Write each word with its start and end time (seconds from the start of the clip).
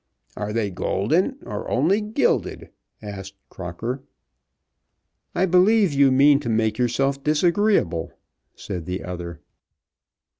"Are 0.35 0.51
they 0.51 0.71
golden 0.71 1.37
or 1.45 1.69
only 1.69 2.01
gilded?" 2.01 2.71
asked 3.03 3.35
Crocker. 3.51 4.01
"I 5.35 5.45
believe 5.45 5.93
you 5.93 6.09
mean 6.11 6.39
to 6.39 6.49
make 6.49 6.79
yourself 6.79 7.23
disagreeable," 7.23 8.11
said 8.55 8.87
the 8.87 9.03
other. 9.03 9.41